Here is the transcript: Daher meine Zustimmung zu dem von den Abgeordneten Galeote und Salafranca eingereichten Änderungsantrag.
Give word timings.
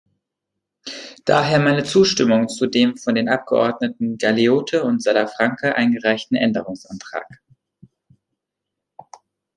Daher 1.25 1.59
meine 1.59 1.83
Zustimmung 1.83 2.47
zu 2.49 2.65
dem 2.65 2.97
von 2.97 3.13
den 3.13 3.29
Abgeordneten 3.29 4.17
Galeote 4.17 4.81
und 4.83 5.03
Salafranca 5.03 5.73
eingereichten 5.73 6.33
Änderungsantrag. 6.33 7.39